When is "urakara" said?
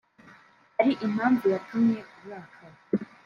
2.25-2.77